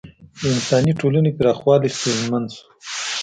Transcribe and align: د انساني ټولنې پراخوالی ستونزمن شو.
د 0.39 0.41
انساني 0.53 0.91
ټولنې 1.01 1.31
پراخوالی 1.37 1.89
ستونزمن 1.97 2.43
شو. 2.53 2.65